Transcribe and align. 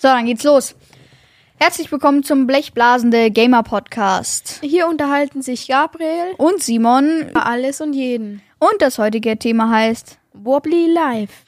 So, 0.00 0.08
dann 0.08 0.24
geht's 0.24 0.44
los. 0.44 0.74
Herzlich 1.58 1.92
willkommen 1.92 2.22
zum 2.22 2.46
Blechblasende 2.46 3.30
Gamer 3.30 3.62
Podcast. 3.62 4.58
Hier 4.62 4.88
unterhalten 4.88 5.42
sich 5.42 5.68
Gabriel 5.68 6.32
Und 6.38 6.62
Simon. 6.62 7.28
über 7.28 7.44
alles 7.44 7.82
und 7.82 7.92
jeden. 7.92 8.40
Und 8.58 8.80
das 8.80 8.96
heutige 8.96 9.38
Thema 9.38 9.68
heißt, 9.68 10.18
Wobbly 10.32 10.86
Live. 10.90 11.44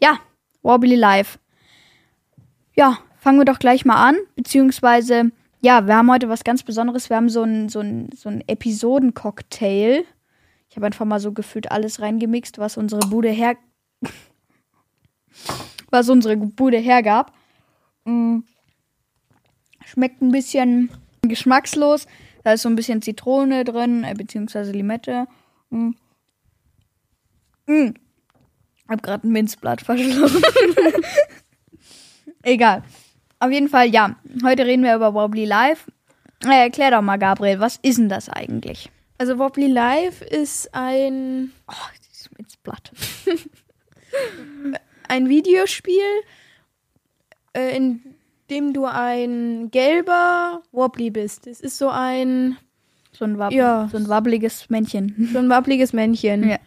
ja, 0.00 0.18
Wobbly 0.62 0.96
Live. 0.96 1.38
Ja, 2.74 2.98
fangen 3.20 3.38
wir 3.38 3.44
doch 3.44 3.60
gleich 3.60 3.84
mal 3.84 4.04
an. 4.04 4.16
Beziehungsweise, 4.34 5.30
ja, 5.60 5.86
wir 5.86 5.94
haben 5.94 6.10
heute 6.10 6.28
was 6.28 6.42
ganz 6.42 6.64
Besonderes. 6.64 7.08
Wir 7.08 7.16
haben 7.16 7.28
so 7.28 7.44
ein, 7.44 7.68
so 7.68 7.78
ein, 7.78 8.10
so 8.16 8.28
ein 8.30 8.42
Episodencocktail. 8.48 10.02
Ich 10.68 10.74
habe 10.74 10.86
einfach 10.86 11.06
mal 11.06 11.20
so 11.20 11.30
gefühlt 11.30 11.70
alles 11.70 12.00
reingemixt, 12.00 12.58
was 12.58 12.76
unsere 12.76 13.02
Bude 13.08 13.28
her. 13.30 13.54
was 15.90 16.08
unsere 16.08 16.36
Bude 16.36 16.78
hergab. 16.78 17.32
Mm. 18.04 18.40
Schmeckt 19.84 20.22
ein 20.22 20.30
bisschen 20.30 20.90
geschmackslos. 21.22 22.06
Da 22.44 22.52
ist 22.52 22.62
so 22.62 22.68
ein 22.68 22.76
bisschen 22.76 23.02
Zitrone 23.02 23.64
drin, 23.64 24.04
äh, 24.04 24.14
beziehungsweise 24.14 24.72
Limette. 24.72 25.26
Mm. 25.70 25.90
Mm. 27.66 27.94
Hab 28.88 29.02
gerade 29.02 29.26
ein 29.26 29.32
Minzblatt 29.32 29.82
verschluckt. 29.82 30.42
Egal. 32.42 32.82
Auf 33.38 33.50
jeden 33.50 33.68
Fall, 33.68 33.88
ja. 33.88 34.16
Heute 34.42 34.66
reden 34.66 34.82
wir 34.82 34.94
über 34.96 35.14
Wobbly 35.14 35.44
Live. 35.44 35.90
Äh, 36.44 36.64
erklär 36.64 36.90
doch 36.90 37.02
mal, 37.02 37.18
Gabriel, 37.18 37.60
was 37.60 37.78
ist 37.82 37.98
denn 37.98 38.08
das 38.08 38.28
eigentlich? 38.28 38.90
Also 39.18 39.38
Wobbly 39.38 39.66
Live 39.66 40.22
ist 40.22 40.74
ein, 40.74 41.52
Oh, 41.68 41.74
dieses 41.98 42.30
Minzblatt. 42.36 42.90
ein 45.10 45.28
Videospiel, 45.28 46.00
äh, 47.56 47.76
in 47.76 48.00
dem 48.48 48.72
du 48.72 48.84
ein 48.86 49.70
gelber 49.70 50.62
Wobbly 50.72 51.10
bist. 51.10 51.46
Es 51.46 51.60
ist 51.60 51.78
so 51.78 51.88
ein, 51.88 52.56
So 53.12 53.24
ein, 53.24 53.38
Wab 53.38 53.52
Ja. 53.52 53.88
so 53.90 53.96
ein 53.98 54.08
wabbeliges 54.08 54.70
Männchen. 54.70 55.28
so 55.32 55.38
ein 55.38 55.48
wabbliges 55.48 55.92
Männchen. 55.92 56.48
Ja. 56.48 56.58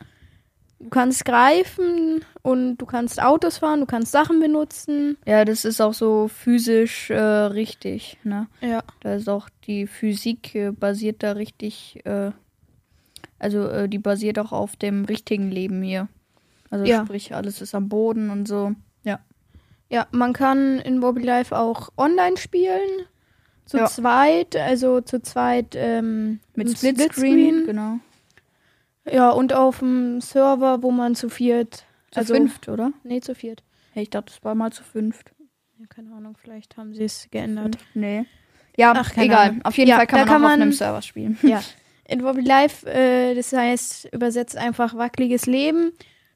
Du 0.80 0.89
kannst 0.89 1.23
greifen 1.23 2.25
und 2.41 2.75
du 2.77 2.86
kannst 2.86 3.21
Autos 3.23 3.58
fahren, 3.59 3.80
du 3.80 3.86
kannst 3.86 4.11
Sachen 4.11 4.41
benutzen. 4.41 5.16
Ja, 5.25 5.45
das 5.45 5.64
ist 5.64 5.80
auch 5.81 5.94
so 5.94 6.27
physisch 6.27 7.09
äh, 7.09 7.16
richtig, 7.17 8.17
ne? 8.25 8.47
Ja. 8.59 8.83
Da 8.99 9.16
ist 9.16 9.30
auch 9.30 9.47
die 9.66 9.88
Physik 9.88 10.53
äh, 10.55 10.71
basiert 10.71 11.23
da 11.23 11.31
richtig, 11.33 12.02
äh, 12.05 12.31
also 13.39 13.67
äh, 13.69 13.88
die 13.88 13.99
basiert 13.99 14.38
auch 14.39 14.52
auf 14.52 14.75
dem 14.75 15.05
richtigen 15.05 15.49
Leben 15.52 15.81
hier. 15.81 16.09
Also 16.73 16.85
Ja. 16.85 17.05
sprich, 17.05 17.35
alles 17.35 17.61
ist 17.61 17.75
am 17.75 17.88
Boden 17.88 18.29
und 18.31 18.47
so. 18.47 18.71
Ja. 19.03 19.19
Ja, 19.89 20.07
man 20.11 20.33
kann 20.33 20.80
in 20.80 21.02
Wobbly 21.03 21.23
Live 21.23 21.52
auch 21.52 21.89
online 21.97 22.38
spielen. 22.38 23.05
Zu 23.65 23.77
Ja. 23.77 23.85
zweit, 23.85 24.55
also 24.55 25.02
zu 25.02 25.21
zweit 25.21 25.75
ähm, 25.75 26.39
Mit 26.55 26.67
im 26.69 26.75
Splitscreen, 26.75 27.65
genau. 27.65 27.99
Ja, 29.09 29.30
und 29.30 29.53
auf 29.53 29.80
dem 29.80 30.19
Server, 30.21 30.81
wo 30.81 30.89
man 30.91 31.13
zu 31.15 31.30
viert. 31.30 31.85
Zu 32.11 32.19
also, 32.21 32.33
fünft, 32.33 32.67
oder? 32.69 32.91
Nee, 33.03 33.21
zu 33.21 33.35
viert. 33.35 33.63
Hey, 33.91 34.03
ich 34.03 34.09
dachte, 34.09 34.33
das 34.33 34.43
war 34.43 34.55
mal 34.55 34.71
zu 34.71 34.83
fünft. 34.83 35.31
Ja, 35.77 35.85
keine 35.87 36.11
Ahnung, 36.13 36.35
vielleicht 36.41 36.75
haben 36.77 36.93
sie 36.93 37.03
es 37.03 37.27
geändert. 37.30 37.77
Nee. 37.93 38.25
Ja, 38.77 38.93
Ach, 38.95 39.11
egal. 39.17 39.49
Ahnung. 39.49 39.61
Auf 39.65 39.77
jeden 39.77 39.89
Ja, 39.91 39.97
Fall 39.97 40.08
kann 40.08 40.19
man 40.21 40.27
kann 40.27 40.41
auch 40.41 40.45
auf 40.45 40.52
man- 40.52 40.61
einem 40.61 40.71
Server 40.71 41.02
spielen. 41.03 41.37
ja. 41.43 41.61
In 42.05 42.23
Wobbly 42.23 42.43
Live, 42.43 42.83
äh, 42.85 43.33
das 43.35 43.53
heißt, 43.53 44.09
übersetzt 44.13 44.58
einfach 44.58 44.95
wackeliges 44.97 45.45
Leben. 45.45 45.93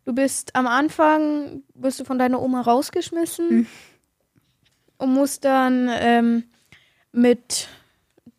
Du 0.08 0.14
bist 0.14 0.56
am 0.56 0.68
Anfang, 0.68 1.64
wirst 1.74 2.00
du 2.00 2.06
von 2.06 2.18
deiner 2.18 2.42
Oma 2.42 2.62
rausgeschmissen 2.62 3.50
Hm. 3.50 3.68
und 5.00 5.14
musst 5.14 5.44
dann 5.44 5.90
ähm, 5.92 6.46
mit 7.12 7.68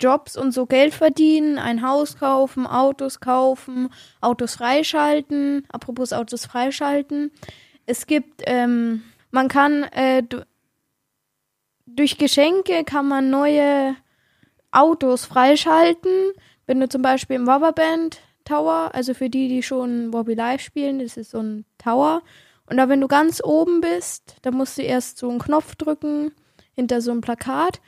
Jobs 0.00 0.38
und 0.38 0.52
so 0.52 0.64
Geld 0.64 0.94
verdienen, 0.94 1.58
ein 1.58 1.86
Haus 1.86 2.16
kaufen, 2.16 2.66
Autos 2.66 3.20
kaufen, 3.20 3.90
Autos 4.22 4.54
freischalten. 4.54 5.66
Apropos 5.68 6.14
Autos 6.14 6.46
freischalten. 6.46 7.32
Es 7.84 8.06
gibt, 8.06 8.44
ähm, 8.46 9.02
man 9.30 9.48
kann 9.48 9.82
äh, 9.92 10.22
du, 10.22 10.46
durch 11.84 12.16
Geschenke 12.16 12.82
kann 12.84 13.06
man 13.06 13.28
neue 13.28 13.94
Autos 14.70 15.26
freischalten. 15.26 16.32
Wenn 16.64 16.80
du 16.80 16.88
zum 16.88 17.02
Beispiel 17.02 17.36
im 17.36 17.46
Rubberband 17.46 18.22
Tower, 18.48 18.90
also 18.94 19.14
für 19.14 19.28
die, 19.28 19.48
die 19.48 19.62
schon 19.62 20.12
Wobby 20.12 20.34
Live 20.34 20.62
spielen, 20.62 20.98
das 20.98 21.16
ist 21.16 21.30
so 21.32 21.40
ein 21.40 21.64
Tower. 21.76 22.22
Und 22.66 22.76
da, 22.76 22.88
wenn 22.88 23.00
du 23.00 23.08
ganz 23.08 23.42
oben 23.42 23.80
bist, 23.80 24.36
da 24.42 24.50
musst 24.50 24.78
du 24.78 24.82
erst 24.82 25.18
so 25.18 25.28
einen 25.28 25.38
Knopf 25.38 25.74
drücken 25.76 26.32
hinter 26.74 27.00
so 27.00 27.10
einem 27.10 27.20
Plakat. 27.20 27.80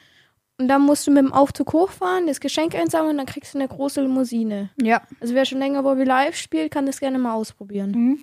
Und 0.59 0.69
dann 0.69 0.83
musst 0.83 1.07
du 1.07 1.11
mit 1.11 1.23
dem 1.23 1.33
Aufzug 1.33 1.73
hochfahren, 1.73 2.27
das 2.27 2.41
Geschenk 2.41 2.75
einsammeln 2.75 3.13
und 3.13 3.17
dann 3.17 3.27
kriegst 3.27 3.55
du 3.55 3.59
eine 3.59 3.69
große 3.69 4.03
Limousine. 4.03 4.69
Ja. 4.81 5.01
Also 5.19 5.35
wer 5.35 5.47
schon 5.47 5.59
länger 5.59 5.85
Wobby 5.85 6.05
Live 6.05 6.37
spielt, 6.37 6.71
kann 6.71 6.85
das 6.85 7.01
gerne 7.01 7.19
mal 7.19 7.33
ausprobieren. 7.33 7.93
Mhm. 7.93 8.19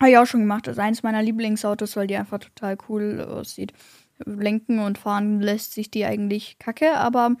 Habe 0.00 0.10
ich 0.10 0.18
auch 0.18 0.26
schon 0.26 0.40
gemacht. 0.40 0.66
Das 0.66 0.72
ist 0.72 0.82
eins 0.82 1.04
meiner 1.04 1.22
Lieblingsautos, 1.22 1.94
weil 1.96 2.08
die 2.08 2.16
einfach 2.16 2.40
total 2.40 2.76
cool 2.88 3.20
aussieht. 3.20 3.72
Lenken 4.24 4.80
und 4.80 4.98
fahren 4.98 5.40
lässt 5.40 5.72
sich 5.72 5.90
die 5.90 6.04
eigentlich 6.04 6.58
kacke, 6.58 6.96
aber 6.96 7.36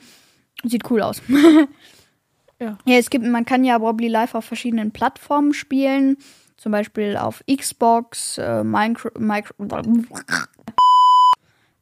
sieht 0.62 0.88
cool 0.90 1.02
aus. 1.02 1.20
Ja. 2.64 2.78
Ja, 2.86 2.96
es 2.96 3.10
gibt, 3.10 3.26
man 3.26 3.44
kann 3.44 3.62
ja 3.64 3.80
Wobbly 3.80 4.08
Live 4.08 4.34
auf 4.34 4.46
verschiedenen 4.46 4.90
Plattformen 4.90 5.52
spielen. 5.52 6.16
Zum 6.56 6.72
Beispiel 6.72 7.18
auf 7.18 7.44
Xbox, 7.50 8.38
äh, 8.38 8.64
Minecra 8.64 9.10
Micro 9.18 9.54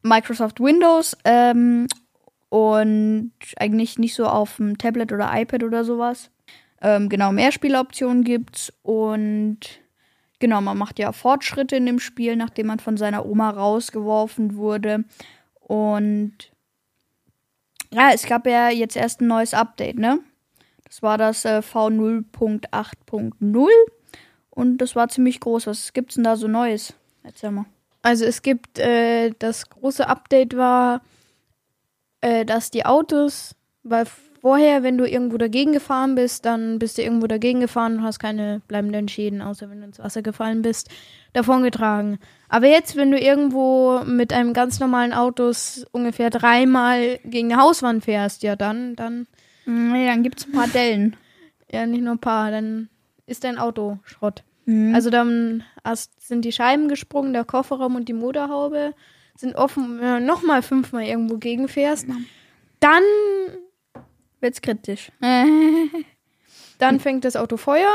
Microsoft 0.03 0.59
Windows 0.59 1.17
ähm, 1.25 1.87
und 2.49 3.33
eigentlich 3.57 3.99
nicht 4.01 4.17
so 4.17 4.27
auf 4.27 4.57
dem 4.57 4.77
Tablet 4.77 5.13
oder 5.13 5.31
iPad 5.33 5.63
oder 5.63 5.85
sowas. 5.85 6.31
Ähm, 6.81 7.09
genau, 7.09 7.31
mehr 7.31 7.53
Spieloptionen 7.53 8.25
gibt's 8.25 8.73
und 8.83 9.61
genau, 10.41 10.61
man 10.61 10.77
macht 10.77 10.99
ja 10.99 11.13
Fortschritte 11.13 11.77
in 11.77 11.87
dem 11.87 12.01
Spiel, 12.01 12.35
nachdem 12.35 12.67
man 12.67 12.81
von 12.81 12.97
seiner 12.97 13.25
Oma 13.25 13.51
rausgeworfen 13.51 14.57
wurde. 14.57 15.05
Und 15.61 16.51
ja, 17.93 18.11
es 18.13 18.27
gab 18.27 18.49
ja 18.49 18.71
jetzt 18.71 18.97
erst 18.97 19.21
ein 19.21 19.29
neues 19.29 19.55
Update, 19.55 20.01
ne? 20.01 20.19
Das 20.93 21.03
war 21.03 21.17
das 21.17 21.47
äh, 21.47 21.61
V0.8.0 21.61 23.69
und 24.51 24.77
das 24.77 24.95
war 24.95 25.09
ziemlich 25.09 25.41
groß. 25.41 25.67
Was 25.67 25.95
gibt's 25.95 26.17
denn 26.17 26.25
da 26.25 26.37
so 26.37 26.49
Neues? 26.49 26.93
Erzähl 27.23 27.51
mal. 27.51 27.65
Also 28.03 28.27
es 28.27 28.43
gibt, 28.43 28.79
äh, 28.79 29.31
das 29.39 29.71
große 29.71 30.07
Update 30.07 30.55
war, 30.55 31.01
äh, 32.21 32.45
dass 32.45 32.71
die 32.71 32.85
Autos, 32.85 33.55
weil 33.83 34.05
vorher, 34.43 34.83
wenn 34.83 34.99
du 34.99 35.09
irgendwo 35.09 35.39
dagegen 35.39 35.73
gefahren 35.73 36.15
bist, 36.15 36.45
dann 36.45 36.79
bist 36.79 36.99
du 36.99 37.03
irgendwo 37.03 37.27
dagegen 37.27 37.61
gefahren 37.61 37.97
und 37.97 38.03
hast 38.03 38.19
keine 38.19 38.61
bleibenden 38.69 39.09
Schäden, 39.09 39.41
außer 39.41 39.71
wenn 39.71 39.81
du 39.81 39.87
ins 39.87 39.99
Wasser 39.99 40.21
gefallen 40.21 40.61
bist, 40.61 40.91
davongetragen. 41.33 42.19
Aber 42.51 42.67
jetzt, 42.67 42.97
wenn 42.97 43.11
du 43.11 43.19
irgendwo 43.19 44.03
mit 44.05 44.35
einem 44.35 44.53
ganz 44.53 44.79
normalen 44.79 45.15
Autos 45.15 45.87
ungefähr 45.93 46.29
dreimal 46.29 47.19
gegen 47.25 47.51
eine 47.51 47.63
Hauswand 47.63 48.05
fährst, 48.05 48.43
ja 48.43 48.57
dann, 48.57 48.95
dann, 48.95 49.27
Nee, 49.65 50.07
dann 50.07 50.23
gibt's 50.23 50.47
ein 50.47 50.53
paar 50.53 50.69
Dellen. 50.69 51.17
ja 51.71 51.87
nicht 51.87 52.03
nur 52.03 52.15
ein 52.15 52.21
paar, 52.21 52.51
dann 52.51 52.89
ist 53.27 53.45
dein 53.45 53.59
Auto 53.59 53.99
Schrott. 54.05 54.45
Mhm. 54.65 54.95
Also 54.95 55.11
dann 55.11 55.65
sind 56.19 56.45
die 56.45 56.53
Scheiben 56.53 56.89
gesprungen, 56.89 57.33
der 57.33 57.45
Kofferraum 57.45 57.97
und 57.97 58.09
die 58.09 58.13
Motorhaube 58.13 58.95
sind 59.37 59.57
offen, 59.57 60.01
wenn 60.01 60.21
du 60.21 60.27
nochmal 60.27 60.63
fünfmal 60.63 61.05
irgendwo 61.05 61.39
gegenfährst. 61.39 62.07
Dann, 62.81 63.03
wird's 64.41 64.61
kritisch. 64.61 65.11
dann 66.79 67.01
fängt 67.01 67.25
das 67.25 67.37
Auto 67.37 67.57
Feuer 67.57 67.91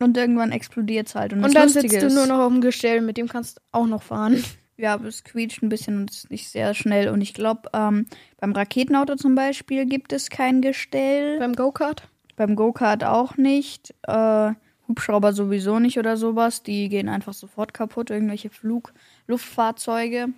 Und 0.00 0.16
irgendwann 0.16 0.52
explodiert's 0.52 1.14
halt. 1.14 1.32
Und, 1.32 1.44
und 1.44 1.54
dann 1.54 1.64
Lustige 1.64 1.88
sitzt 1.88 2.10
du 2.10 2.14
nur 2.14 2.26
noch 2.26 2.40
auf 2.40 2.52
dem 2.52 2.60
Gestell, 2.60 3.00
mit 3.00 3.16
dem 3.16 3.28
kannst 3.28 3.58
du 3.58 3.62
auch 3.72 3.86
noch 3.86 4.02
fahren. 4.02 4.42
Ja, 4.80 4.94
aber 4.94 5.06
es 5.08 5.24
quietscht 5.24 5.62
ein 5.62 5.68
bisschen 5.68 5.98
und 5.98 6.10
ist 6.10 6.30
nicht 6.30 6.48
sehr 6.48 6.72
schnell. 6.72 7.10
Und 7.10 7.20
ich 7.20 7.34
glaube, 7.34 7.68
ähm, 7.74 8.06
beim 8.38 8.52
Raketenauto 8.52 9.16
zum 9.16 9.34
Beispiel 9.34 9.84
gibt 9.84 10.12
es 10.14 10.30
kein 10.30 10.62
Gestell. 10.62 11.38
Beim 11.38 11.54
Go-Kart. 11.54 12.08
Beim 12.36 12.56
Go-Kart 12.56 13.04
auch 13.04 13.36
nicht. 13.36 13.94
Äh, 14.08 14.52
Hubschrauber 14.88 15.34
sowieso 15.34 15.78
nicht 15.80 15.98
oder 15.98 16.16
sowas. 16.16 16.62
Die 16.62 16.88
gehen 16.88 17.10
einfach 17.10 17.34
sofort 17.34 17.74
kaputt. 17.74 18.08
Irgendwelche 18.08 18.48
Flug 18.48 18.94
Luftfahrzeuge. 19.26 20.28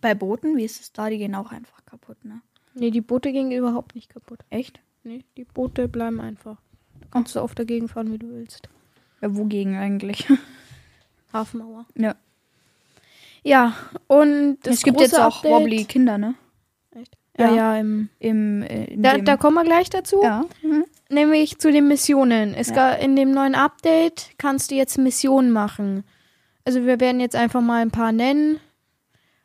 Bei 0.00 0.16
Booten, 0.16 0.56
wie 0.56 0.64
ist 0.64 0.80
es 0.80 0.92
da? 0.92 1.08
Die 1.08 1.18
gehen 1.18 1.36
auch 1.36 1.52
einfach 1.52 1.86
kaputt, 1.86 2.24
ne? 2.24 2.40
Nee, 2.74 2.90
die 2.90 3.00
Boote 3.00 3.30
gingen 3.30 3.52
überhaupt 3.52 3.94
nicht 3.94 4.12
kaputt. 4.12 4.40
Echt? 4.50 4.80
Nee, 5.04 5.24
die 5.36 5.44
Boote 5.44 5.86
bleiben 5.86 6.20
einfach. 6.20 6.56
Da 7.00 7.06
kannst 7.12 7.36
du 7.36 7.40
oft 7.40 7.56
dagegen 7.56 7.86
fahren, 7.88 8.12
wie 8.12 8.18
du 8.18 8.28
willst. 8.28 8.68
Ja, 9.22 9.36
wogegen 9.36 9.76
eigentlich? 9.76 10.26
Hafenmauer. 11.32 11.86
ja. 11.94 12.16
Ja, 13.46 13.74
und 14.08 14.58
es 14.66 14.82
gibt 14.82 15.00
jetzt 15.00 15.18
auch 15.18 15.36
Update, 15.36 15.52
Wobbly 15.52 15.84
Kinder, 15.84 16.18
ne? 16.18 16.34
Echt? 16.94 17.14
Ja, 17.38 17.48
Ja. 17.50 17.54
ja, 17.54 17.76
im, 17.76 18.08
Im, 18.18 18.62
äh, 18.62 18.96
da, 18.96 19.18
da 19.18 19.36
kommen 19.36 19.54
wir 19.54 19.64
gleich 19.64 19.90
dazu. 19.90 20.20
ja. 20.22 20.44
Mhm. 20.62 20.84
Nämlich 21.08 21.58
zu 21.58 21.70
den 21.70 21.86
Missionen. 21.86 22.52
Es 22.54 22.70
Ja. 22.70 22.74
ga, 22.74 22.92
in 22.94 23.14
dem 23.14 23.30
neuen 23.30 23.54
Update 23.54 24.30
kannst 24.38 24.72
du 24.72 24.74
jetzt 24.74 24.98
Missionen 24.98 25.52
machen. 25.52 26.02
Also 26.64 26.84
wir 26.84 26.98
werden 26.98 27.20
jetzt 27.20 27.36
einfach 27.36 27.60
mal 27.60 27.80
ein 27.80 27.92
paar 27.92 28.10
nennen. 28.10 28.58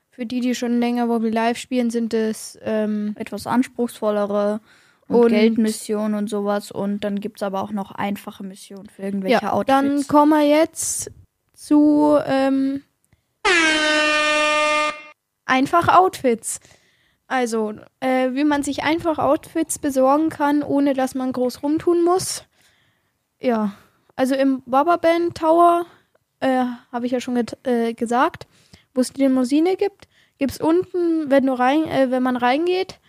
Für 0.10 0.26
die, 0.26 0.40
die 0.40 0.56
schon 0.56 0.80
länger 0.80 1.08
Wobbly 1.08 1.30
Live 1.30 1.58
spielen, 1.60 1.92
sind 1.92 2.16
es 2.16 2.58
ähm, 2.64 3.14
Etwas 3.16 3.46
anspruchsvollere 3.46 4.60
und, 5.08 5.16
Und- 5.20 5.30
Geldmissionen 5.30 6.16
und 6.16 6.30
sowas. 6.32 6.72
Und 6.72 7.04
dann 7.04 7.20
gibt 7.20 7.38
es 7.38 7.44
aber 7.44 7.62
auch 7.62 7.72
noch 7.72 7.92
einfache 7.92 8.44
Missionen 8.44 8.90
für 8.90 9.04
irgendwelche 9.04 9.44
ja, 9.44 9.54
Outfits. 9.54 9.68
dann 9.68 10.08
kommen 10.08 10.32
wir 10.32 10.48
jetzt 10.48 11.12
zu 11.54 12.18
ähm, 12.26 12.82
einfach 15.46 15.88
Outfits. 15.90 16.60
Also, 17.28 17.74
äh, 18.00 18.32
wie 18.34 18.44
man 18.44 18.64
sich 18.64 18.84
einfach 18.84 19.18
Outfits 19.18 19.80
besorgen 19.80 20.30
kann, 20.30 20.64
ohne 20.64 20.94
dass 20.94 21.16
man 21.16 21.32
groß 21.32 21.64
rumtun 21.64 22.04
muss. 22.04 22.44
Ja, 23.40 23.74
also 24.16 24.36
im 24.36 24.64
Baba-Band 24.66 25.38
Tower, 25.38 25.86
äh, 26.42 26.66
habe 26.92 27.06
ich 27.06 27.12
ja 27.12 27.22
schon 27.22 27.42
äh, 27.64 27.94
gesagt, 27.94 28.48
wo 28.94 29.02
es 29.02 29.14
die 29.14 29.22
Limousine 29.22 29.78
gibt, 29.78 30.08
gibt 30.38 30.52
es 30.52 30.60
unten, 30.60 31.30
wenn, 31.30 31.46
du 31.46 31.54
rein, 31.54 31.86
äh, 31.86 32.12
wenn 32.12 32.24
man 32.24 32.36
reingeht, 32.36 33.00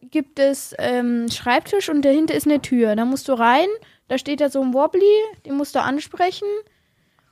gibt 0.00 0.38
es 0.38 0.74
ähm, 0.78 1.28
Schreibtisch 1.30 1.88
und 1.88 2.02
dahinter 2.02 2.34
ist 2.34 2.46
eine 2.46 2.60
Tür. 2.60 2.96
Da 2.96 3.04
musst 3.04 3.28
du 3.28 3.34
rein, 3.34 3.68
da 4.08 4.18
steht 4.18 4.40
da 4.40 4.50
so 4.50 4.62
ein 4.62 4.74
Wobbly, 4.74 5.20
den 5.46 5.56
musst 5.56 5.74
du 5.74 5.80
ansprechen. 5.80 6.48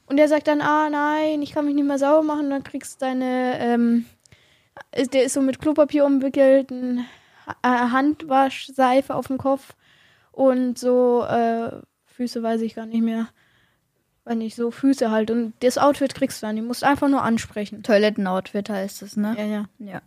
Und 0.06 0.16
der 0.16 0.28
sagt 0.28 0.46
dann, 0.48 0.60
ah 0.60 0.90
nein, 0.90 1.42
ich 1.42 1.52
kann 1.52 1.64
mich 1.64 1.74
nicht 1.74 1.86
mehr 1.86 1.98
sauber 1.98 2.22
machen. 2.22 2.44
Und 2.46 2.50
dann 2.50 2.64
kriegst 2.64 3.00
du 3.00 3.06
deine, 3.06 3.58
ähm, 3.60 4.06
ist- 4.94 5.14
der 5.14 5.24
ist 5.24 5.34
so 5.34 5.40
mit 5.40 5.60
Klopapier 5.60 6.04
umwickelt, 6.04 6.70
ein 6.70 7.06
äh, 7.62 7.68
Handwaschseife 7.68 9.14
auf 9.14 9.26
dem 9.28 9.38
Kopf 9.38 9.74
und 10.32 10.78
so 10.78 11.22
äh, 11.24 11.70
Füße 12.06 12.42
weiß 12.42 12.60
ich 12.62 12.74
gar 12.74 12.86
nicht 12.86 13.02
mehr. 13.02 13.28
Weil 14.24 14.36
nicht 14.36 14.54
so 14.54 14.70
Füße 14.70 15.10
halt. 15.10 15.30
Und 15.32 15.52
das 15.60 15.78
Outfit 15.78 16.14
kriegst 16.14 16.40
du 16.42 16.46
dann. 16.46 16.54
Die 16.56 16.62
musst 16.62 16.82
du 16.82 16.86
einfach 16.86 17.08
nur 17.08 17.22
ansprechen. 17.22 17.82
Toilettenoutfit 17.82 18.70
heißt 18.70 19.02
es, 19.02 19.16
ne? 19.16 19.34
Ja, 19.36 19.44
ja. 19.44 19.64
Ja. 19.80 20.02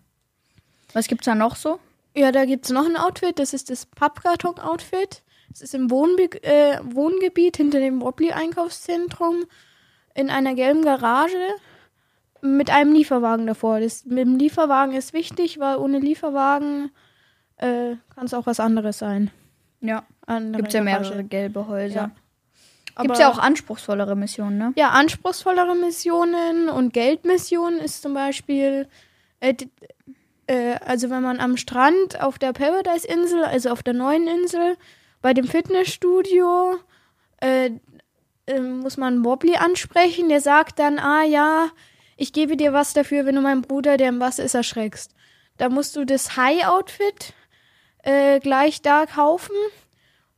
Was 0.93 1.07
gibt's 1.07 1.25
da 1.25 1.35
noch 1.35 1.57
so? 1.57 1.79
Ja, 2.15 2.31
da 2.31 2.45
gibt's 2.45 2.69
noch 2.69 2.85
ein 2.85 2.95
Outfit. 2.95 3.39
Das 3.39 3.53
ist 3.53 3.69
das 3.69 3.85
Pappkarton-Outfit. 3.87 5.21
Es 5.51 5.61
ist 5.61 5.75
im 5.75 5.91
Wohnbe 5.91 6.23
äh, 6.43 6.79
Wohngebiet 6.83 7.57
hinter 7.57 7.79
dem 7.79 8.01
Wobbly-Einkaufszentrum 8.01 9.45
in 10.15 10.29
einer 10.29 10.55
gelben 10.55 10.83
Garage 10.83 11.37
mit 12.41 12.69
einem 12.71 12.93
Lieferwagen 12.93 13.45
davor. 13.45 13.79
Das 13.79 14.05
mit 14.05 14.19
dem 14.19 14.37
Lieferwagen 14.37 14.95
ist 14.95 15.13
wichtig, 15.13 15.59
weil 15.59 15.77
ohne 15.77 15.99
Lieferwagen 15.99 16.91
äh, 17.57 17.95
kann 18.13 18.25
es 18.25 18.33
auch 18.33 18.45
was 18.47 18.59
anderes 18.59 18.97
sein. 18.97 19.29
Ja. 19.81 20.03
Andere 20.25 20.61
Gibt's 20.63 20.73
ja 20.73 20.81
mehrere 20.81 21.23
gelbe 21.23 21.67
Häuser. 21.67 21.95
Ja. 21.95 22.11
Gibt's 23.03 23.19
Aber- 23.19 23.19
ja 23.19 23.29
auch 23.29 23.37
anspruchsvollere 23.39 24.15
Missionen, 24.15 24.57
ne? 24.57 24.73
Ja, 24.75 24.89
anspruchsvollere 24.89 25.75
Missionen 25.75 26.69
und 26.69 26.93
Geldmissionen 26.93 27.79
ist 27.79 28.01
zum 28.01 28.13
Beispiel, 28.13 28.87
äh, 29.41 29.53
äh, 30.47 30.75
also 30.85 31.09
wenn 31.09 31.21
man 31.21 31.39
am 31.39 31.57
Strand 31.57 32.21
auf 32.21 32.39
der 32.39 32.53
Paradise-Insel, 32.53 33.43
also 33.43 33.69
auf 33.69 33.83
der 33.83 33.93
neuen 33.93 34.27
Insel, 34.27 34.77
bei 35.21 35.33
dem 35.33 35.45
Fitnessstudio, 35.45 36.77
äh, 38.45 38.53
äh, 38.53 38.59
muss 38.59 38.97
man 38.97 39.23
Wobbly 39.23 39.55
ansprechen. 39.57 40.29
Der 40.29 40.41
sagt 40.41 40.79
dann, 40.79 40.99
ah 40.99 41.23
ja, 41.23 41.69
ich 42.17 42.33
gebe 42.33 42.57
dir 42.57 42.73
was 42.73 42.93
dafür, 42.93 43.25
wenn 43.25 43.35
du 43.35 43.41
meinen 43.41 43.61
Bruder, 43.61 43.97
der 43.97 44.09
im 44.09 44.19
Wasser 44.19 44.43
ist, 44.43 44.55
erschreckst. 44.55 45.13
Da 45.57 45.69
musst 45.69 45.95
du 45.95 46.05
das 46.05 46.37
High-Outfit 46.37 47.33
äh, 48.03 48.39
gleich 48.39 48.81
da 48.81 49.05
kaufen. 49.05 49.55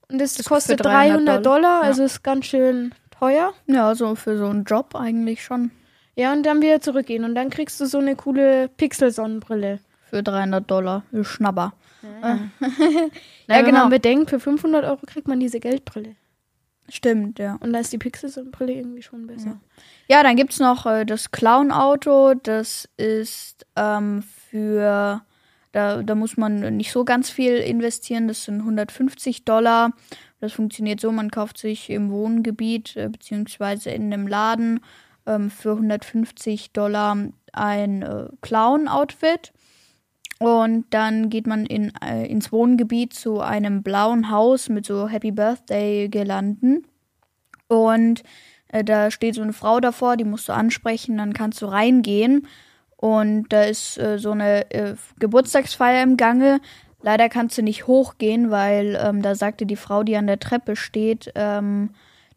Und 0.09 0.19
das, 0.19 0.35
Das 0.35 0.45
kostet 0.47 0.77
für 0.77 0.83
300 0.83 1.27
300 1.27 1.45
Dollar, 1.45 1.59
Dollar, 1.59 1.83
ja. 1.83 1.87
also 1.87 2.03
ist 2.03 2.23
ganz 2.23 2.45
schön 2.45 2.93
teuer. 3.19 3.53
Ja, 3.65 3.93
so 3.95 4.15
für 4.15 4.37
so 4.37 4.45
einen 4.45 4.63
Job 4.63 4.95
eigentlich 4.95 5.43
schon. 5.43 5.71
Ja, 6.15 6.33
und 6.33 6.43
dann 6.43 6.61
wieder 6.61 6.81
zurückgehen. 6.81 7.23
Und 7.25 7.35
dann 7.35 7.49
kriegst 7.49 7.79
du 7.79 7.85
so 7.85 7.99
eine 7.99 8.15
coole 8.15 8.69
Pixel-Sonnenbrille. 8.69 9.79
Für 10.09 10.23
300 10.23 10.69
Dollar. 10.69 11.03
Für 11.11 11.25
Schnapper. 11.25 11.73
Ja, 12.01 12.29
Ja, 12.29 12.39
wenn 13.47 13.65
genau. 13.65 13.79
man 13.81 13.89
bedenkt, 13.89 14.29
für 14.29 14.39
500 14.39 14.85
Euro 14.85 14.99
kriegt 15.05 15.27
man 15.27 15.39
diese 15.39 15.59
Geldbrille. 15.59 16.15
Stimmt, 16.89 17.39
ja. 17.39 17.57
Und 17.59 17.73
da 17.73 17.79
ist 17.79 17.91
die 17.91 17.97
Pixel-Sonnenbrille 17.97 18.73
irgendwie 18.73 19.01
schon 19.01 19.27
besser. 19.27 19.59
Ja, 20.07 20.23
dann 20.23 20.37
gibt's 20.37 20.59
noch 20.59 20.85
äh, 20.85 21.05
das 21.05 21.31
Clown-Auto. 21.31 22.35
Das 22.35 22.87
ist 22.97 23.65
ähm, 23.75 24.23
für. 24.49 25.21
Da, 25.73 26.01
da 26.01 26.15
muss 26.15 26.37
man 26.37 26.77
nicht 26.77 26.91
so 26.91 27.03
ganz 27.03 27.29
viel 27.29 27.57
investieren. 27.57 28.27
Das 28.27 28.45
sind 28.45 28.61
150 28.61 29.43
Dollar. 29.43 29.91
Das 30.39 30.53
funktioniert 30.53 31.01
so: 31.01 31.11
man 31.11 31.29
kauft 31.29 31.57
sich 31.57 31.89
im 31.89 32.09
Wohngebiet 32.09 32.95
äh, 32.95 33.09
beziehungsweise 33.09 33.89
in 33.89 34.13
einem 34.13 34.27
Laden 34.27 34.79
ähm, 35.25 35.49
für 35.51 35.73
150 35.73 36.71
Dollar 36.71 37.17
ein 37.51 38.01
äh, 38.01 38.27
Clown-Outfit. 38.41 39.51
Und 40.39 40.85
dann 40.91 41.29
geht 41.29 41.47
man 41.47 41.65
in, 41.65 41.91
äh, 42.03 42.25
ins 42.27 42.51
Wohngebiet 42.51 43.13
zu 43.13 43.39
einem 43.39 43.81
blauen 43.81 44.29
Haus 44.29 44.69
mit 44.69 44.85
so 44.85 45.07
Happy 45.07 45.31
Birthday-Girlanden. 45.31 46.85
Und 47.67 48.23
äh, 48.67 48.83
da 48.83 49.09
steht 49.11 49.35
so 49.35 49.41
eine 49.41 49.53
Frau 49.53 49.79
davor, 49.79 50.15
die 50.17 50.23
musst 50.23 50.47
du 50.49 50.53
ansprechen, 50.53 51.17
dann 51.17 51.33
kannst 51.33 51.61
du 51.61 51.65
reingehen. 51.65 52.47
Und 52.97 53.47
da 53.49 53.63
ist 53.63 53.97
äh, 53.97 54.17
so 54.19 54.31
eine 54.31 54.69
äh, 54.71 54.95
Geburtstagsfeier 55.19 56.03
im 56.03 56.17
Gange. 56.17 56.59
Leider 57.01 57.29
kannst 57.29 57.57
du 57.57 57.61
nicht 57.61 57.87
hochgehen, 57.87 58.49
weil 58.49 58.99
ähm, 59.01 59.21
da 59.21 59.35
sagte 59.35 59.65
die 59.65 59.75
Frau, 59.75 60.03
die 60.03 60.17
an 60.17 60.27
der 60.27 60.39
Treppe 60.39 60.75
steht, 60.75 61.31
ähm, 61.35 61.91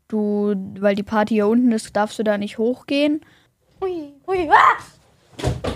du, 0.09 0.55
weil 0.79 0.95
die 0.95 1.03
Party 1.03 1.35
hier 1.35 1.49
unten 1.49 1.73
ist, 1.73 1.97
darfst 1.97 2.19
du 2.19 2.23
da 2.23 2.37
nicht 2.37 2.59
hochgehen. 2.59 3.21
Hui, 3.81 4.13
hui, 4.27 4.51
ah! 4.51 5.71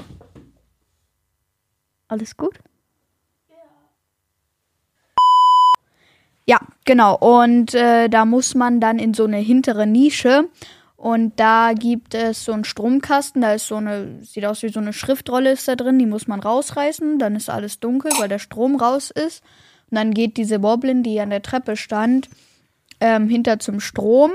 Alles 2.15 2.37
gut? 2.37 2.61
Ja, 6.47 6.61
genau. 6.85 7.17
Und 7.19 7.75
äh, 7.75 8.09
da 8.09 8.25
muss 8.25 8.55
man 8.55 8.79
dann 8.79 9.01
in 9.01 9.15
so 9.15 9.25
eine 9.25 9.39
hintere 9.39 9.85
Nische. 9.85 10.49
Und 10.97 11.41
da 11.41 11.73
gibt 11.73 12.15
es 12.15 12.45
so 12.45 12.53
einen 12.53 12.63
Stromkasten. 12.63 13.43
Da 13.43 13.55
ist 13.55 13.67
so 13.67 13.75
eine, 13.75 14.23
sieht 14.23 14.47
aus 14.47 14.63
wie 14.63 14.69
so 14.69 14.79
eine 14.79 14.93
Schriftrolle 14.93 15.51
ist 15.51 15.67
da 15.67 15.75
drin. 15.75 15.99
Die 15.99 16.07
muss 16.07 16.29
man 16.29 16.39
rausreißen. 16.39 17.19
Dann 17.19 17.35
ist 17.35 17.51
alles 17.51 17.81
dunkel, 17.81 18.13
weil 18.21 18.29
der 18.29 18.39
Strom 18.39 18.77
raus 18.77 19.11
ist. 19.11 19.43
Und 19.91 19.97
dann 19.97 20.15
geht 20.15 20.37
diese 20.37 20.63
Woblin, 20.63 21.03
die 21.03 21.19
an 21.19 21.31
der 21.31 21.43
Treppe 21.43 21.77
stand, 21.77 22.29
ähm, 23.01 23.29
hinter 23.29 23.59
zum 23.59 23.81
Strom. 23.81 24.31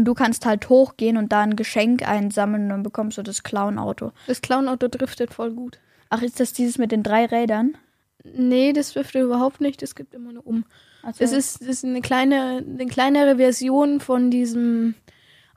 Und 0.00 0.06
du 0.06 0.14
kannst 0.14 0.46
halt 0.46 0.70
hochgehen 0.70 1.18
und 1.18 1.30
da 1.30 1.42
ein 1.42 1.56
Geschenk 1.56 2.08
einsammeln. 2.08 2.62
Und 2.64 2.68
dann 2.70 2.82
bekommst 2.82 3.18
du 3.18 3.22
das 3.22 3.42
Clown-Auto. 3.42 4.12
Das 4.26 4.40
Clown-Auto 4.40 4.88
driftet 4.88 5.34
voll 5.34 5.52
gut. 5.52 5.78
Ach, 6.08 6.22
ist 6.22 6.40
das 6.40 6.54
dieses 6.54 6.78
mit 6.78 6.90
den 6.90 7.02
drei 7.02 7.26
Rädern? 7.26 7.76
Nee, 8.24 8.72
das 8.72 8.94
driftet 8.94 9.22
überhaupt 9.24 9.60
nicht. 9.60 9.82
Das 9.82 9.94
gibt 9.94 10.14
immer 10.14 10.32
nur 10.32 10.46
um. 10.46 10.64
Also, 11.02 11.18
Das 11.20 11.32
ist, 11.32 11.60
ist 11.60 11.84
eine, 11.84 12.00
kleine, 12.00 12.64
eine 12.66 12.86
kleinere 12.86 13.36
Version 13.36 14.00
von 14.00 14.30
diesem 14.30 14.94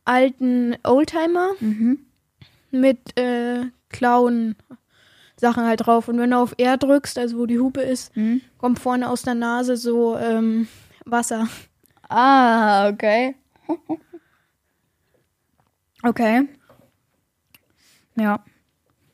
alten 0.03 0.75
Oldtimer 0.83 1.51
Mhm. 1.61 1.99
mit 2.71 3.17
äh, 3.17 3.61
Clown-Sachen 3.89 5.63
halt 5.65 5.85
drauf. 5.85 6.07
Und 6.09 6.17
wenn 6.19 6.31
du 6.31 6.37
auf 6.37 6.53
R 6.57 6.75
drückst, 6.77 7.17
also 7.17 7.37
wo 7.37 7.45
die 7.45 7.59
Hupe 7.59 7.81
ist, 7.81 8.15
Mhm. 8.17 8.41
kommt 8.57 8.79
vorne 8.79 9.09
aus 9.09 9.21
der 9.21 9.35
Nase 9.35 9.77
so 9.77 10.17
ähm, 10.17 10.67
Wasser. 11.05 11.47
Ah, 12.09 12.89
okay. 12.89 13.35
Okay. 16.03 16.47
Ja. 18.15 18.43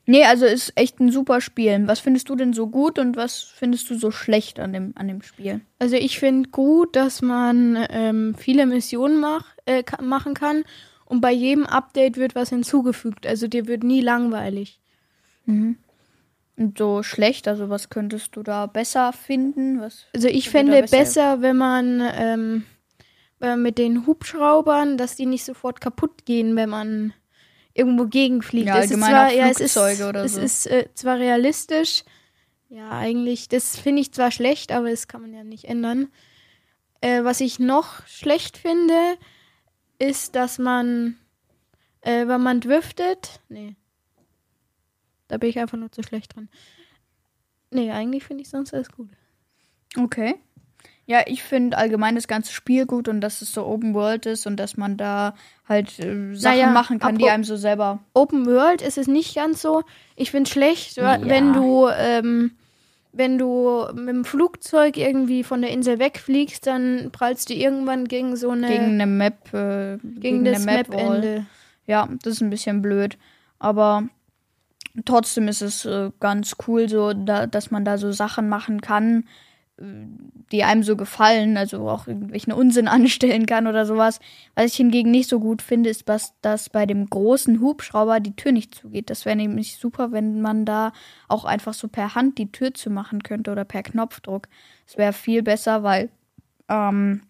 Nee, 0.06 0.24
also 0.26 0.46
ist 0.46 0.74
echt 0.76 1.00
ein 1.00 1.12
super 1.12 1.40
Spiel. 1.40 1.84
Was 1.88 2.00
findest 2.00 2.30
du 2.30 2.36
denn 2.36 2.52
so 2.54 2.68
gut 2.68 2.98
und 2.98 3.16
was 3.16 3.42
findest 3.44 3.90
du 3.92 3.96
so 4.00 4.10
schlecht 4.10 4.60
an 4.60 4.74
dem, 4.74 4.92
an 4.96 5.08
dem 5.08 5.22
Spiel? 5.22 5.62
Also 5.78 5.96
ich 5.98 6.18
finde 6.18 6.50
gut, 6.50 6.96
dass 6.96 7.22
man 7.22 7.78
ähm, 7.92 8.34
viele 8.36 8.66
Missionen 8.66 9.20
mach, 9.20 9.46
äh, 9.68 9.84
machen 10.02 10.34
kann 10.34 10.64
und 11.06 11.22
bei 11.22 11.32
jedem 11.32 11.66
Update 11.68 12.18
wird 12.18 12.34
was 12.34 12.50
hinzugefügt. 12.50 13.28
Also 13.28 13.48
dir 13.48 13.68
wird 13.68 13.84
nie 13.84 14.02
langweilig. 14.02 14.80
Und 15.46 16.78
so 16.78 17.02
schlecht, 17.04 17.48
also 17.48 17.70
was 17.70 17.90
könntest 17.90 18.36
du 18.36 18.44
da 18.44 18.66
besser 18.66 19.14
finden? 19.14 19.80
Was 19.80 20.06
Also 20.14 20.28
ich 20.28 20.50
fände 20.50 20.82
besser- 20.82 20.98
besser, 20.98 21.42
wenn 21.42 21.58
man 21.58 22.02
ähm, 22.16 22.64
äh, 23.42 23.56
mit 23.56 23.78
den 23.78 24.06
Hubschraubern, 24.06 24.98
dass 24.98 25.16
die 25.16 25.26
nicht 25.26 25.46
sofort 25.46 25.82
kaputt 25.82 26.26
gehen, 26.26 26.56
wenn 26.56 26.70
man 26.70 27.14
irgendwo 27.74 28.06
gegenfliegt. 28.06 28.68
Ja, 28.68 28.80
Es 28.80 28.92
ist 28.92 29.00
zwar, 29.00 29.32
ja, 29.32 29.48
es 29.48 29.60
ist, 29.60 29.78
oder 29.78 30.24
es 30.24 30.36
so. 30.36 30.42
ist 30.42 30.68
äh, 30.68 30.90
zwar 30.94 31.18
realistisch, 31.18 32.04
ja 32.68 32.90
eigentlich, 32.92 33.48
das 33.48 33.78
finde 33.78 34.02
ich 34.02 34.14
zwar 34.14 34.32
schlecht, 34.32 34.72
aber 34.72 34.90
das 34.90 35.08
kann 35.08 35.22
man 35.22 35.34
ja 35.34 35.44
nicht 35.44 35.66
ändern. 35.66 36.10
Äh, 37.02 37.24
was 37.24 37.40
ich 37.40 37.60
noch 37.60 38.06
schlecht 38.08 38.58
finde, 38.58 39.18
ist, 40.00 40.36
dass 40.36 40.60
man, 40.60 41.18
äh, 42.02 42.28
wenn 42.28 42.42
man 42.42 42.60
driftet, 42.62 43.40
nee, 43.50 43.76
da 45.28 45.38
bin 45.38 45.50
ich 45.50 45.60
einfach 45.60 45.78
nur 45.78 45.92
zu 45.92 46.04
schlecht 46.04 46.36
dran. 46.36 46.50
Nee, 47.72 47.92
eigentlich 47.92 48.24
finde 48.24 48.42
ich 48.42 48.50
sonst 48.50 48.74
alles 48.74 48.92
gut. 48.92 49.10
Okay. 49.98 50.36
Ja, 51.12 51.22
ich 51.26 51.42
finde 51.42 51.76
allgemein 51.76 52.14
das 52.14 52.28
ganze 52.28 52.54
Spiel 52.54 52.86
gut 52.86 53.08
und 53.08 53.20
dass 53.22 53.42
es 53.42 53.52
so 53.52 53.66
Open 53.66 53.96
World 53.96 54.28
ist 54.28 54.46
und 54.46 54.58
dass 54.58 54.78
man 54.78 54.96
da 54.96 55.34
halt 55.68 55.98
äh, 55.98 56.36
Sachen 56.36 56.58
Naja, 56.60 56.70
machen 56.70 57.00
kann, 57.00 57.18
die 57.18 57.28
einem 57.28 57.44
so 57.44 57.56
selber. 57.56 57.98
Open 58.14 58.46
World 58.46 58.84
ist 58.84 59.00
es 59.00 59.08
nicht 59.08 59.34
ganz 59.36 59.60
so. 59.64 59.82
Ich 60.16 60.30
finde 60.30 60.48
schlecht, 60.48 60.98
wa- 60.98 61.16
Ja. 61.18 61.22
wenn 61.28 61.54
du 61.54 61.88
ähm, 61.98 62.52
wenn 63.12 63.40
du 63.40 63.86
mit 63.96 64.10
dem 64.10 64.24
Flugzeug 64.24 64.98
irgendwie 64.98 65.44
von 65.44 65.62
der 65.62 65.72
Insel 65.72 65.98
wegfliegst, 65.98 66.68
dann 66.68 67.10
prallst 67.12 67.50
du 67.50 67.56
irgendwann 67.56 68.06
gegen 68.08 68.36
so 68.36 68.52
eine 68.52 68.68
Gegen 68.68 68.84
eine 69.02 69.08
Map, 69.08 69.52
äh, 69.52 69.98
gegen 70.20 70.46
das 70.46 70.58
eine 70.68 70.78
Map-Wall. 70.78 70.98
Map-Ende. 71.22 71.46
Ja, 71.88 72.08
das 72.22 72.34
ist 72.34 72.42
ein 72.42 72.52
bisschen 72.52 72.84
blöd. 72.84 73.18
Aber 73.58 74.04
trotzdem 75.06 75.48
ist 75.48 75.64
es 75.64 75.86
äh, 75.86 76.12
ganz 76.20 76.56
cool, 76.68 76.88
so, 76.88 77.14
da, 77.14 77.48
dass 77.48 77.72
man 77.72 77.84
da 77.84 77.98
so 77.98 78.12
Sachen 78.12 78.48
machen 78.48 78.82
kann, 78.82 79.26
die 80.52 80.64
einem 80.64 80.84
so 80.84 80.96
gefallen, 80.96 81.58
also 81.58 81.88
auch 81.90 82.08
irgendwelchen 82.08 82.54
Unsinn 82.54 82.88
anstellen 82.90 83.46
kann 83.46 83.68
oder 83.68 83.86
sowas. 83.86 84.20
Was 84.56 84.66
ich 84.66 84.76
hingegen 84.76 85.12
nicht 85.12 85.30
so 85.30 85.40
gut 85.40 85.62
finde, 85.62 85.90
ist, 85.90 86.10
dass, 86.10 86.34
dass 86.42 86.70
bei 86.70 86.86
dem 86.86 87.10
großen 87.10 87.62
Hubschrauber 87.62 88.20
die 88.20 88.36
Tür 88.36 88.52
nicht 88.52 88.76
zugeht. 88.76 89.10
Das 89.10 89.26
wäre 89.26 89.36
nämlich 89.36 89.78
super, 89.78 90.12
wenn 90.12 90.42
man 90.42 90.66
da 90.66 90.92
auch 91.28 91.46
einfach 91.46 91.74
so 91.74 91.88
per 91.88 92.16
Hand 92.16 92.38
die 92.38 92.52
Tür 92.52 92.74
zu 92.74 92.90
machen 92.90 93.24
könnte 93.24 93.52
oder 93.52 93.66
per 93.66 93.84
Knopfdruck. 93.84 94.48
Das 94.86 94.98
wäre 94.98 95.14
viel 95.14 95.44
besser, 95.44 95.84
weil 95.84 96.10
ähm, 96.68 97.22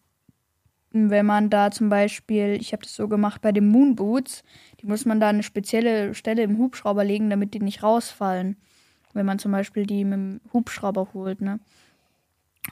wenn 0.91 1.25
man 1.25 1.50
da 1.50 1.70
zum 1.70 1.89
Beispiel, 1.89 2.58
ich 2.60 2.74
habe 2.74 2.84
das 2.84 2.96
so 2.96 3.08
gemacht 3.08 3.41
bei 3.41 3.51
den 3.51 3.68
Moonboots, 3.68 4.44
die 4.82 4.88
muss 4.88 5.06
man 5.06 5.20
da 5.20 5.29
eine 5.29 5.44
spezielle 5.44 6.15
Stelle 6.15 6.41
im 6.41 6.58
Hubschrauber 6.58 7.03
legen, 7.03 7.29
damit 7.29 7.53
die 7.53 7.60
nicht 7.60 7.84
rausfallen. 7.84 8.58
Wenn 9.13 9.25
man 9.25 9.39
zum 9.39 9.51
Beispiel 9.51 9.86
die 9.86 10.03
mit 10.03 10.13
dem 10.13 10.41
Hubschrauber 10.51 11.10
holt, 11.13 11.41
ne? 11.41 11.60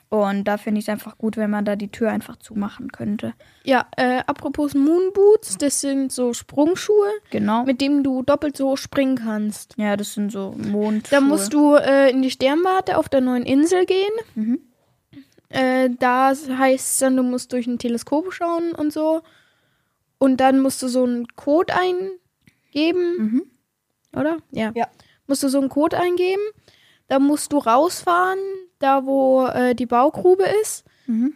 Und 0.10 0.46
da 0.46 0.58
finde 0.58 0.80
ich 0.80 0.86
es 0.86 0.90
einfach 0.90 1.18
gut, 1.18 1.38
wenn 1.38 1.50
man 1.50 1.66
da 1.66 1.76
die 1.76 1.90
Tür 1.92 2.10
einfach 2.12 2.38
zumachen 2.38 2.92
könnte. 2.92 3.34
Ja, 3.64 3.88
äh, 3.98 4.22
apropos 4.26 4.74
Moonboots, 4.74 5.58
das 5.58 5.82
sind 5.82 6.12
so 6.12 6.34
Sprungschuhe, 6.34 7.10
Genau. 7.32 7.64
mit 7.64 7.82
denen 7.82 8.04
du 8.04 8.24
doppelt 8.24 8.56
so 8.58 8.70
hoch 8.72 8.78
springen 8.78 9.18
kannst. 9.18 9.74
ja, 9.78 9.98
das 9.98 10.14
sind 10.14 10.32
so 10.32 10.54
Mond. 10.58 11.12
Da 11.12 11.20
musst 11.22 11.54
du 11.54 11.76
äh, 11.76 12.10
in 12.12 12.22
die 12.22 12.32
Sternwarte 12.32 12.98
auf 12.98 13.10
der 13.10 13.22
neuen 13.22 13.44
Insel 13.44 13.86
gehen. 13.86 14.14
Mhm. 14.36 14.60
Äh, 15.50 15.90
da 16.00 16.30
heißt 16.30 16.92
es 16.94 16.98
dann, 17.00 17.16
du 17.18 17.24
musst 17.24 17.54
durch 17.54 17.68
ein 17.68 17.80
Teleskop 17.80 18.34
schauen 18.34 18.74
und 18.74 18.92
so. 18.92 19.22
Und 20.20 20.38
dann 20.38 20.60
musst 20.60 20.82
du 20.82 20.88
so 20.88 21.04
einen 21.04 21.28
Code 21.36 21.74
eingeben. 21.74 23.18
Mhm. 23.18 23.44
Oder? 24.16 24.38
Ja. 24.52 24.72
Ja. 24.76 24.88
Musst 25.28 25.44
du 25.44 25.50
so 25.50 25.60
einen 25.60 25.70
Code 25.70 25.98
eingeben. 26.00 26.42
Da 27.08 27.20
musst 27.20 27.54
du 27.54 27.58
rausfahren, 27.60 28.40
da 28.80 29.06
wo 29.06 29.46
äh, 29.46 29.76
die 29.76 29.86
Baugrube 29.86 30.46
ist. 30.62 30.86
Mhm. 31.06 31.34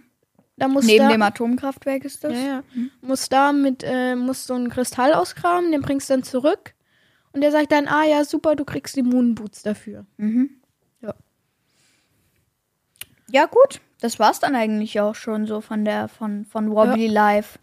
Da 0.58 0.68
musst 0.68 0.88
Neben 0.88 1.06
da, 1.06 1.12
dem 1.12 1.22
Atomkraftwerk 1.22 2.06
ist 2.06 2.24
das. 2.24 2.34
ja, 2.34 2.40
ja. 2.40 2.64
Musst 3.02 3.34
da 3.34 3.52
mit, 3.52 3.84
äh, 3.84 4.16
musst 4.16 4.46
so 4.46 4.54
einen 4.54 4.70
Kristall 4.70 5.14
ausgraben, 5.14 5.72
den 5.72 5.82
bringst 5.82 6.10
du 6.10 6.14
dann 6.14 6.24
zurück. 6.24 6.76
Und 7.32 7.42
der 7.42 7.52
sagt 7.52 7.72
dann, 7.72 7.88
ah 7.88 8.04
ja, 8.04 8.24
super, 8.26 8.56
du 8.56 8.66
kriegst 8.66 8.96
die 8.96 9.04
Moonboots 9.04 9.64
dafür. 9.64 10.06
Mhm. 10.18 10.52
Ja. 11.02 11.16
Ja, 13.32 13.46
gut. 13.46 13.82
Das 14.02 14.20
war's 14.20 14.40
dann 14.40 14.56
eigentlich 14.56 15.00
auch 15.00 15.16
schon 15.16 15.48
so 15.48 15.62
von 15.62 15.86
der, 15.86 16.08
von, 16.08 16.46
von 16.46 16.72
Wobbly 16.72 17.08
Life. 17.08 17.58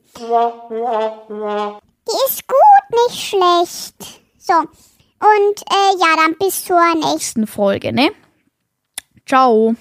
Die 2.08 2.16
ist 2.26 2.48
gut, 2.48 3.06
nicht 3.06 3.20
schlecht. 3.28 4.21
So. 4.44 4.54
Und 4.54 5.62
äh, 5.70 5.98
ja, 6.00 6.16
dann 6.16 6.36
bis 6.36 6.64
zur 6.64 6.80
nächsten. 6.96 7.46
Folge, 7.46 7.92
ne? 7.92 8.10
Ciao. 9.24 9.76